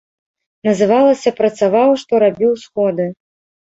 Называлася 0.67 1.35
працаваў, 1.43 1.89
што 2.07 2.13
рабіў 2.27 2.61
сходы. 2.67 3.13